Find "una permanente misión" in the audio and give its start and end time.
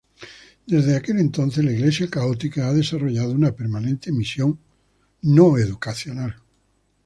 3.33-4.57